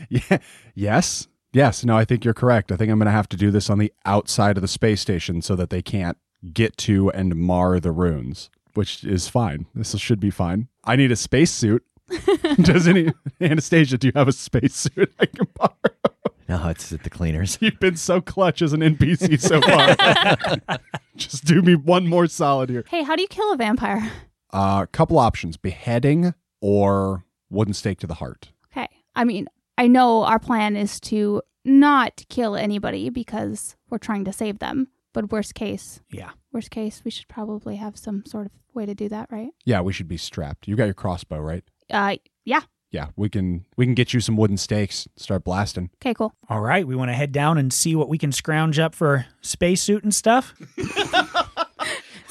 [0.09, 0.39] Yeah.
[0.75, 1.29] Yes.
[1.53, 1.85] Yes.
[1.85, 2.73] No, I think you're correct.
[2.73, 5.01] I think I'm going to have to do this on the outside of the space
[5.01, 6.17] station so that they can't
[6.53, 9.67] get to and mar the runes, which is fine.
[9.75, 10.69] This should be fine.
[10.85, 11.85] I need a spacesuit.
[12.63, 13.99] Does any Anastasia?
[13.99, 16.08] Do you have a spacesuit I can borrow?
[16.49, 17.59] No, it's at the cleaners.
[17.61, 20.79] You've been so clutch as an NPC so far.
[21.17, 22.85] Just do me one more solid here.
[22.89, 24.11] Hey, how do you kill a vampire?
[24.53, 28.51] A uh, couple options: beheading or wooden stake to the heart.
[28.73, 28.89] Okay.
[29.15, 34.33] I mean, I know our plan is to not kill anybody because we're trying to
[34.33, 34.89] save them.
[35.13, 36.31] But worst case, Yeah.
[36.53, 39.51] worst case, we should probably have some sort of way to do that, right?
[39.65, 40.69] Yeah, we should be strapped.
[40.69, 41.65] You got your crossbow, right?
[41.91, 42.61] Uh, yeah.
[42.91, 45.07] Yeah, we can we can get you some wooden stakes.
[45.17, 45.91] Start blasting.
[46.01, 46.33] Okay, cool.
[46.49, 49.27] All right, we want to head down and see what we can scrounge up for
[49.43, 50.55] spacesuit and stuff.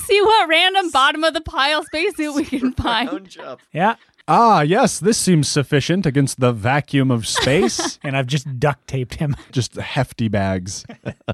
[0.07, 3.35] See what random bottom of the pile spacesuit we can find.
[3.73, 3.95] Yeah.
[4.25, 7.99] Ah, yes, this seems sufficient against the vacuum of space.
[8.03, 9.35] And I've just duct taped him.
[9.51, 10.85] Just hefty bags.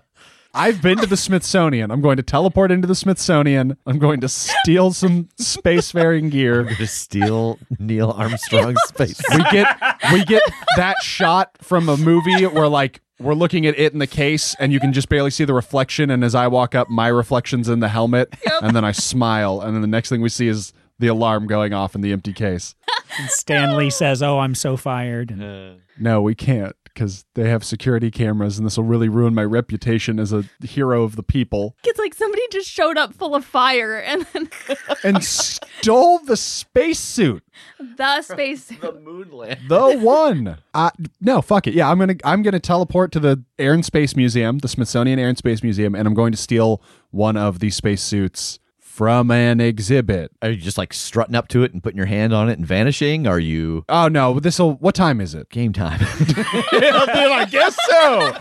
[0.53, 1.89] I've been to the Smithsonian.
[1.91, 3.75] I'm going to teleport into the Smithsonian.
[3.87, 6.63] I'm going to steal some spacefaring gear.
[6.63, 9.19] to steal Neil Armstrong's space.
[9.31, 9.77] We get
[10.11, 10.43] we get
[10.77, 14.71] that shot from a movie where like we're looking at it in the case and
[14.73, 17.79] you can just barely see the reflection and as I walk up my reflection's in
[17.79, 21.07] the helmet and then I smile and then the next thing we see is the
[21.07, 22.75] alarm going off in the empty case.
[23.19, 28.11] And Stanley says, "Oh, I'm so fired." And No, we can't because they have security
[28.11, 31.75] cameras and this will really ruin my reputation as a hero of the people.
[31.83, 34.49] It's like somebody just showed up full of fire and then
[35.03, 37.43] And stole the spacesuit.
[37.79, 38.81] the spacesuit.
[38.81, 39.67] The moonland.
[39.67, 40.57] The one.
[40.73, 41.73] Uh, no, fuck it.
[41.73, 45.29] Yeah, I'm gonna I'm gonna teleport to the Air and Space Museum, the Smithsonian Air
[45.29, 48.59] and Space Museum, and I'm going to steal one of these spacesuits
[48.93, 50.31] from an exhibit.
[50.43, 52.67] Are you just like strutting up to it and putting your hand on it and
[52.67, 53.25] vanishing?
[53.25, 55.49] Are you Oh no, this'll what time is it?
[55.49, 55.99] game time?
[56.71, 58.33] then I guess so.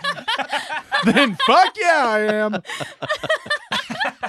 [1.11, 2.63] then fuck yeah, I am.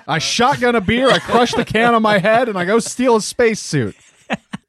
[0.07, 3.17] I shotgun a beer, I crush the can on my head, and I go steal
[3.17, 3.93] a spacesuit.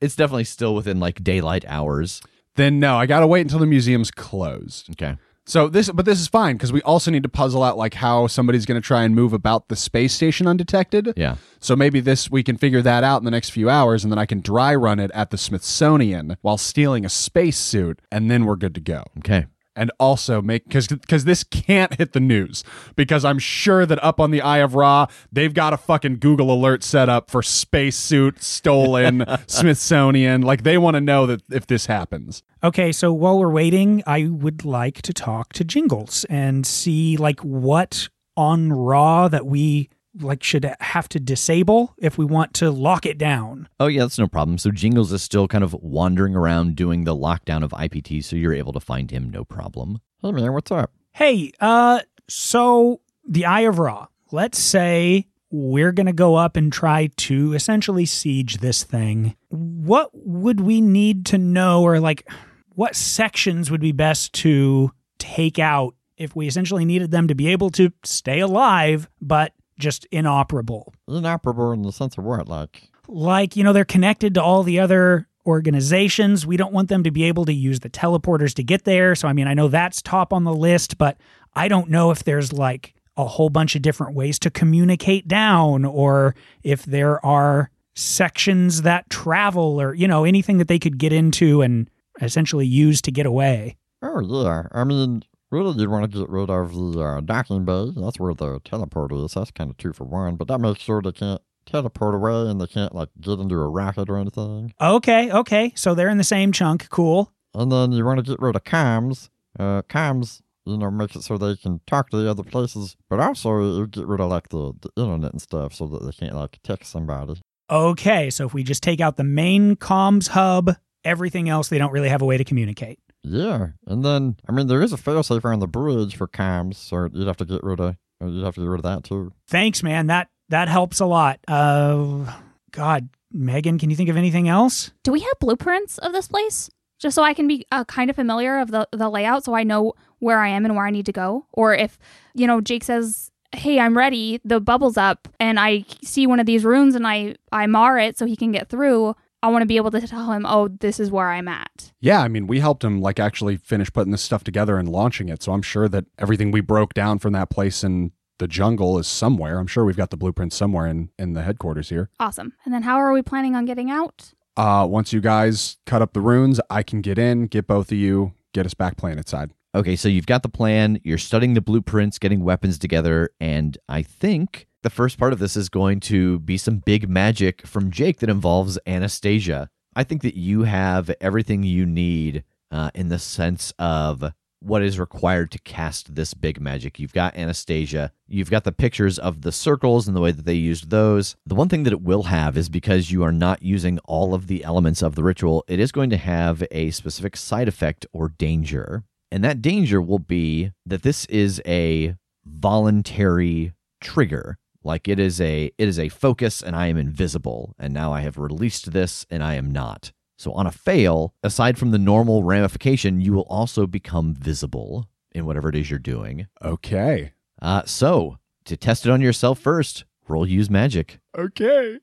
[0.01, 2.21] it's definitely still within like daylight hours.
[2.57, 4.91] Then no, I gotta wait until the museum's closed.
[4.91, 5.17] Okay.
[5.47, 8.27] So this, but this is fine because we also need to puzzle out like how
[8.27, 11.13] somebody's going to try and move about the space station undetected.
[11.17, 11.37] Yeah.
[11.61, 14.19] So maybe this we can figure that out in the next few hours, and then
[14.19, 18.57] I can dry run it at the Smithsonian while stealing a spacesuit, and then we're
[18.57, 19.05] good to go.
[19.19, 19.47] Okay.
[19.77, 22.63] And also make because because this can't hit the news
[22.95, 26.53] because I'm sure that up on the Eye of Ra they've got a fucking Google
[26.53, 30.43] alert set up for spacesuit stolen Smithsonian.
[30.43, 32.43] Like they want to know that if this happens.
[32.63, 37.41] Okay, so while we're waiting, I would like to talk to Jingles and see like
[37.41, 39.89] what on Ra that we
[40.21, 43.69] like should have to disable if we want to lock it down.
[43.81, 44.59] Oh yeah, that's no problem.
[44.59, 48.55] So Jingles is still kind of wandering around doing the lockdown of IPT, so you're
[48.55, 50.01] able to find him no problem.
[50.23, 50.91] Hey man, what's up?
[51.13, 54.07] Hey, uh, so the Eye of Ra.
[54.33, 59.37] Let's say we're going to go up and try to essentially siege this thing.
[59.51, 62.29] What would we need to know, or like
[62.75, 67.49] what sections would be best to take out if we essentially needed them to be
[67.49, 70.93] able to stay alive, but just inoperable?
[71.09, 72.91] Inoperable in the sense of what, like?
[73.09, 76.47] Like, you know, they're connected to all the other organizations.
[76.47, 79.15] We don't want them to be able to use the teleporters to get there.
[79.15, 81.19] So, I mean, I know that's top on the list, but
[81.55, 85.85] I don't know if there's like a whole bunch of different ways to communicate down
[85.85, 91.13] or if there are sections that travel or you know anything that they could get
[91.13, 91.89] into and
[92.21, 94.65] essentially use to get away Oh, yeah.
[94.73, 97.93] I mean, really, you want to get rid of the uh, docking bay.
[97.97, 99.35] That's where the teleporter is.
[99.35, 100.37] That's kind of two for one.
[100.37, 103.69] But that makes sure they can't teleport away and they can't, like, get into a
[103.69, 104.75] rocket or anything.
[104.81, 108.41] okay okay so they're in the same chunk cool And then you want to get
[108.41, 109.31] rid of comms.
[109.59, 112.97] Uh, comms, you know, makes it so they can talk to the other places.
[113.09, 116.13] But also, you get rid of, like, the, the internet and stuff so that they
[116.13, 117.41] can't, like, text somebody.
[117.71, 121.93] okay so if we just take out the main comms hub everything else they don't
[121.93, 123.69] really have a way to communicate Yeah.
[123.87, 127.27] And then, I mean, there is a failsafe on the bridge for comms, so you'd
[127.27, 129.33] have to get rid of, uh, you'd have to get rid of that, too.
[129.49, 132.33] thanks man that that helps a lot uh
[132.71, 136.71] god megan can you think of anything else Do we have blueprints of this place?
[137.01, 139.65] Just so I can be uh, kind of familiar of the, the layout so I
[139.65, 141.45] know where I am and where I need to go?
[141.53, 141.99] Or if,
[142.35, 146.47] you know, Jake says, hey, I'm ready, the bubble's up, and I see one of
[146.47, 149.67] these runes and I, I mar it so he can get through, I want to
[149.67, 151.93] be able to tell him, oh, this is where I'm at.
[152.01, 155.29] Yeah, I mean, we helped him like actually finish putting this stuff together and launching
[155.29, 155.43] it.
[155.43, 159.07] So I'm sure that everything we broke down from that place in the jungle is
[159.07, 159.59] somewhere.
[159.59, 162.09] I'm sure we've got the blueprint somewhere in in the headquarters here.
[162.19, 162.55] Awesome.
[162.65, 164.33] And then how are we planning on getting out?
[164.57, 167.99] Uh, once you guys cut up the runes, I can get in, get both of
[167.99, 169.51] you, get us back planet side.
[169.75, 174.03] Okay, so you've got the plan, you're studying the blueprints, getting weapons together, and I
[174.03, 178.21] think the first part of this is going to be some big magic from Jake
[178.21, 179.69] that involves Anastasia.
[179.97, 185.01] I think that you have everything you need uh, in the sense of what is
[185.01, 187.01] required to cast this big magic.
[187.01, 190.55] You've got Anastasia, you've got the pictures of the circles and the way that they
[190.55, 191.35] used those.
[191.45, 194.47] The one thing that it will have is because you are not using all of
[194.47, 198.29] the elements of the ritual, it is going to have a specific side effect or
[198.29, 199.03] danger.
[199.31, 204.59] And that danger will be that this is a voluntary trigger.
[204.83, 208.21] Like it is a it is a focus and I am invisible and now I
[208.21, 210.13] have released this and I am not.
[210.37, 215.47] So on a fail, aside from the normal ramification, you will also become visible in
[215.47, 216.49] whatever it is you're doing.
[216.63, 217.33] Okay.
[217.63, 221.19] Uh so to test it on yourself first, roll use magic.
[221.37, 221.99] Okay.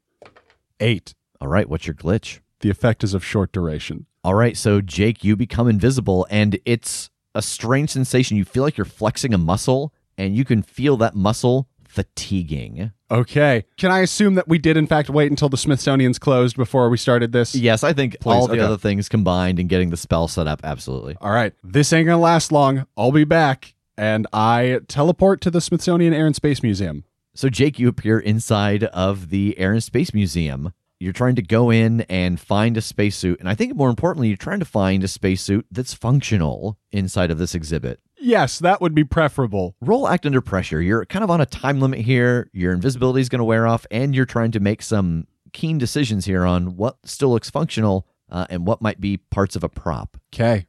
[0.80, 1.14] Eight.
[1.40, 2.40] All right, what's your glitch?
[2.62, 4.06] The effect is of short duration.
[4.24, 8.38] All right, so Jake, you become invisible, and it's a strange sensation.
[8.38, 12.92] You feel like you're flexing a muscle, and you can feel that muscle fatiguing.
[13.10, 13.66] Okay.
[13.78, 16.98] Can I assume that we did in fact wait until the Smithsonian's closed before we
[16.98, 17.54] started this?
[17.54, 18.62] Yes, I think Please, all the okay.
[18.62, 21.18] other things combined and getting the spell set up, absolutely.
[21.20, 21.54] All right.
[21.64, 22.86] This ain't gonna last long.
[22.96, 23.74] I'll be back.
[23.98, 27.04] And I teleport to the Smithsonian Air and Space Museum.
[27.34, 30.74] So, Jake, you appear inside of the Air and Space Museum.
[31.02, 33.40] You're trying to go in and find a spacesuit.
[33.40, 37.40] And I think more importantly, you're trying to find a spacesuit that's functional inside of
[37.40, 38.00] this exhibit.
[38.20, 39.76] Yes, that would be preferable.
[39.82, 40.80] Roll act under pressure.
[40.80, 42.52] You're kind of on a time limit here.
[42.54, 46.26] Your invisibility is going to wear off, and you're trying to make some keen decisions
[46.26, 50.18] here on what still looks functional uh, and what might be parts of a prop.
[50.32, 50.68] Okay.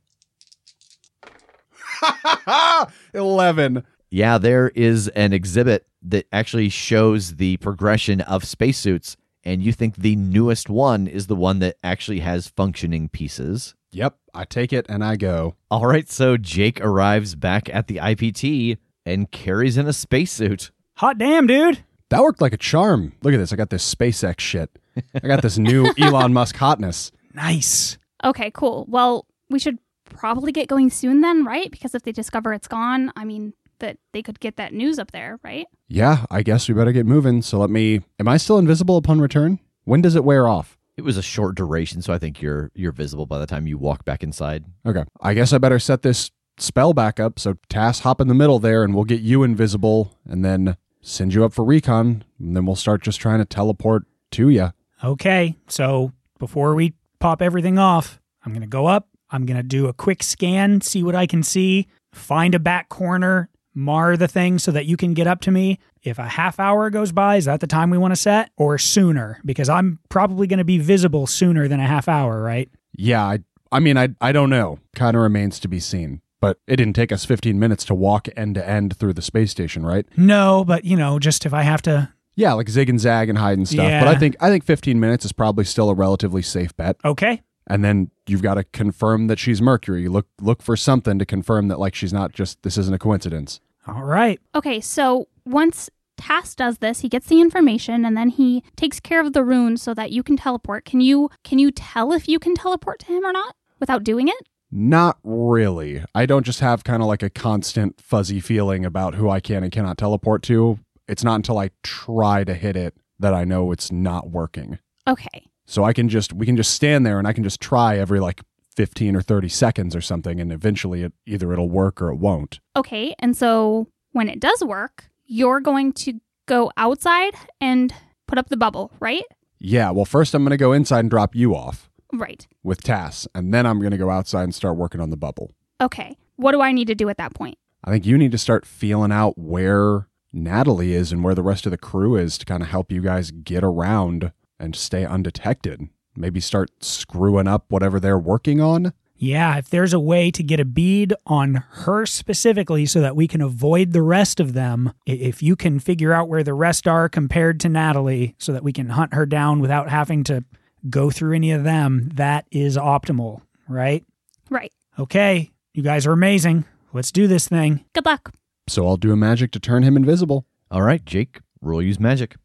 [3.14, 3.84] 11.
[4.10, 9.96] Yeah, there is an exhibit that actually shows the progression of spacesuits, and you think
[9.96, 13.74] the newest one is the one that actually has functioning pieces.
[13.92, 15.56] Yep, I take it and I go.
[15.70, 20.70] All right, so Jake arrives back at the IPT and carries in a spacesuit.
[20.96, 23.12] hot damn dude That worked like a charm.
[23.22, 23.52] Look at this.
[23.52, 24.70] I got this SpaceX shit.
[25.14, 27.10] I got this new Elon Musk hotness.
[27.34, 28.86] nice Okay, cool.
[28.88, 31.70] Well, we should probably get going soon then, right?
[31.70, 35.12] Because if they discover it's gone, I mean, that they could get that news up
[35.12, 35.66] there, right?
[35.86, 37.42] Yeah, I guess we better get moving.
[37.42, 38.00] So let me.
[38.18, 39.60] Am I still invisible upon return?
[39.84, 40.78] When does it wear off?
[40.96, 43.76] It was a short duration, so I think you're you're visible by the time you
[43.76, 44.64] walk back inside.
[44.86, 45.04] Okay.
[45.20, 47.38] I guess I better set this spell back up.
[47.38, 51.34] So Tass, hop in the middle there and we'll get you invisible and then send
[51.34, 52.24] you up for recon.
[52.38, 54.72] And then we'll start just trying to teleport to you.
[55.02, 59.08] Okay, so before we pop everything off, I'm going to go up.
[59.30, 62.88] I'm going to do a quick scan, see what I can see, find a back
[62.88, 65.78] corner, mar the thing so that you can get up to me.
[66.02, 68.50] If a half hour goes by, is that the time we want to set?
[68.56, 69.40] Or sooner?
[69.44, 72.68] Because I'm probably going to be visible sooner than a half hour, right?
[72.96, 73.38] Yeah, I,
[73.70, 74.78] I mean, I, I don't know.
[74.96, 76.20] Kind of remains to be seen.
[76.40, 79.52] But it didn't take us 15 minutes to walk end to end through the space
[79.52, 80.04] station, right?
[80.16, 83.38] No, but you know, just if I have to Yeah, like zig and zag and
[83.38, 83.86] hide and stuff.
[83.86, 84.00] Yeah.
[84.04, 86.96] But I think I think 15 minutes is probably still a relatively safe bet.
[87.04, 87.42] Okay.
[87.66, 90.08] And then you've got to confirm that she's Mercury.
[90.08, 93.60] Look look for something to confirm that like she's not just this isn't a coincidence.
[93.86, 94.40] All right.
[94.54, 99.20] Okay, so once Tass does this, he gets the information and then he takes care
[99.20, 100.84] of the rune so that you can teleport.
[100.84, 104.28] Can you can you tell if you can teleport to him or not without doing
[104.28, 104.48] it?
[104.70, 106.02] Not really.
[106.14, 109.62] I don't just have kind of like a constant fuzzy feeling about who I can
[109.62, 110.78] and cannot teleport to.
[111.06, 114.78] It's not until I try to hit it that I know it's not working.
[115.06, 115.46] Okay.
[115.66, 118.20] So I can just we can just stand there and I can just try every
[118.20, 118.42] like
[118.76, 122.60] 15 or 30 seconds or something and eventually it either it'll work or it won't.
[122.76, 127.94] Okay, and so when it does work, you're going to go outside and
[128.26, 129.24] put up the bubble, right?
[129.58, 132.46] Yeah, well first I'm going to go inside and drop you off Right.
[132.62, 135.54] with Tass and then I'm going to go outside and start working on the bubble.
[135.80, 136.16] Okay.
[136.36, 137.56] What do I need to do at that point?
[137.84, 141.66] I think you need to start feeling out where Natalie is and where the rest
[141.66, 144.32] of the crew is to kind of help you guys get around
[144.62, 145.88] and stay undetected.
[146.16, 148.92] Maybe start screwing up whatever they're working on.
[149.16, 153.28] Yeah, if there's a way to get a bead on her specifically so that we
[153.28, 157.08] can avoid the rest of them, if you can figure out where the rest are
[157.08, 160.44] compared to Natalie so that we can hunt her down without having to
[160.90, 164.04] go through any of them, that is optimal, right?
[164.50, 164.72] Right.
[164.98, 166.64] Okay, you guys are amazing.
[166.92, 167.84] Let's do this thing.
[167.94, 168.34] Good luck.
[168.68, 170.46] So I'll do a magic to turn him invisible.
[170.70, 172.36] All right, Jake, roll use magic.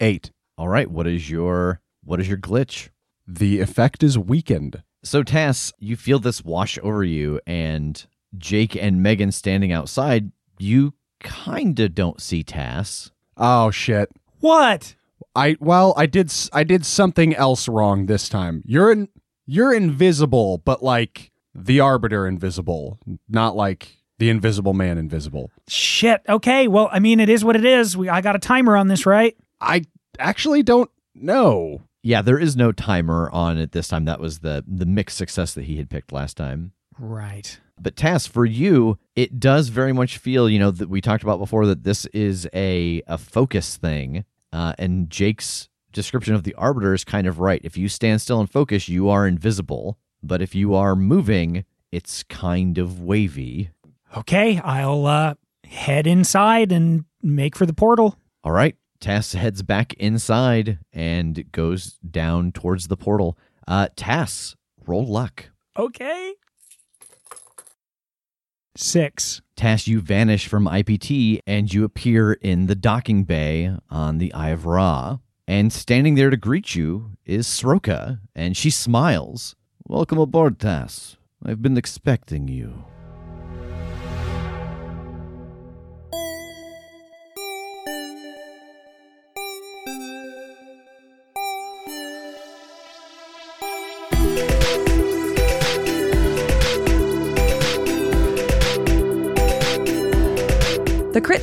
[0.00, 0.30] Eight.
[0.58, 2.88] All right, what is your what is your glitch?
[3.26, 4.82] The effect is weakened.
[5.04, 8.04] So Tass, you feel this wash over you, and
[8.36, 10.32] Jake and Megan standing outside.
[10.58, 13.12] You kind of don't see Tass.
[13.36, 14.10] Oh shit.
[14.40, 14.96] What?
[15.36, 18.62] I well, I did s- I did something else wrong this time.
[18.66, 19.08] You're in,
[19.46, 22.98] you're invisible, but like the arbiter invisible,
[23.28, 25.52] not like the invisible man invisible.
[25.68, 26.22] Shit.
[26.28, 27.96] Okay, well, I mean, it is what it is.
[27.96, 29.36] We I got a timer on this, right?
[29.60, 29.82] I
[30.18, 31.82] actually don't know.
[32.02, 34.04] Yeah, there is no timer on it this time.
[34.04, 36.72] That was the the mixed success that he had picked last time.
[36.98, 37.58] Right.
[37.80, 41.38] But Tass, for you, it does very much feel, you know, that we talked about
[41.38, 44.24] before that this is a a focus thing.
[44.52, 47.60] Uh, and Jake's description of the arbiter is kind of right.
[47.64, 49.98] If you stand still and focus, you are invisible.
[50.22, 53.70] But if you are moving, it's kind of wavy.
[54.16, 58.16] Okay, I'll uh head inside and make for the portal.
[58.42, 58.76] All right.
[59.00, 63.38] Tass heads back inside and goes down towards the portal.
[63.66, 65.50] Uh, Tass, roll luck.
[65.78, 66.34] Okay.
[68.76, 69.40] Six.
[69.56, 74.50] Tass, you vanish from IPT and you appear in the docking bay on the Eye
[74.50, 75.18] of Ra.
[75.46, 79.56] And standing there to greet you is Sroka, and she smiles.
[79.86, 81.16] Welcome aboard, Tass.
[81.44, 82.84] I've been expecting you.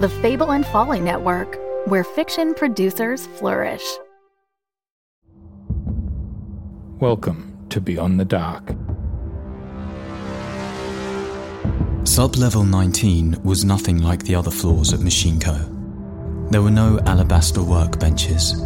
[0.00, 3.84] The Fable and Folly Network, where fiction producers flourish.
[6.98, 8.74] Welcome to Beyond the Dark.
[12.04, 15.58] Sub-level 19 was nothing like the other floors at Machine Co.
[16.48, 18.58] There were no alabaster workbenches,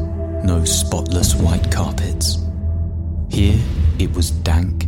[0.45, 2.39] no spotless white carpets.
[3.29, 3.61] Here
[3.99, 4.87] it was dank,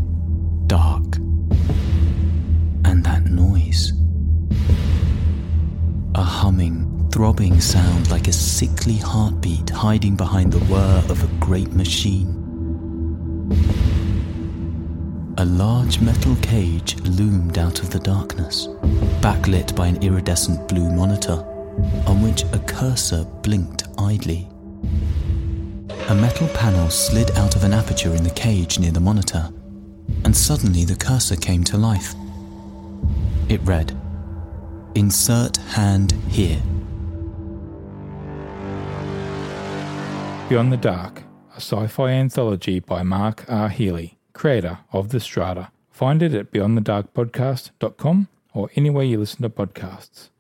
[0.69, 1.17] dark,
[2.85, 3.93] and that noise.
[6.47, 12.29] Humming, throbbing sound like a sickly heartbeat hiding behind the whir of a great machine.
[15.39, 18.69] A large metal cage loomed out of the darkness,
[19.21, 21.45] backlit by an iridescent blue monitor
[22.07, 24.49] on which a cursor blinked idly.
[26.11, 29.51] A metal panel slid out of an aperture in the cage near the monitor,
[30.25, 32.15] and suddenly the cursor came to life.
[33.49, 34.01] It read,
[34.97, 36.63] Insert hand here.
[40.49, 41.23] Beyond the Dark,
[41.53, 43.69] a sci fi anthology by Mark R.
[43.69, 45.71] Healy, creator of The Strata.
[45.91, 50.31] Find it at beyondthedarkpodcast.com or anywhere you listen to podcasts.